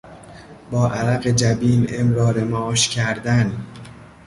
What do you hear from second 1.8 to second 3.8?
امرار معاش کردن